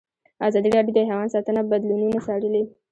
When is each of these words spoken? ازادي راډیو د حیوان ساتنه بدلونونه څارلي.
ازادي 0.47 0.69
راډیو 0.75 0.95
د 0.95 0.99
حیوان 1.09 1.27
ساتنه 1.35 1.61
بدلونونه 1.71 2.17
څارلي. 2.25 2.63